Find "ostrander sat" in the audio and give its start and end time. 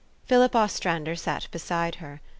0.55-1.45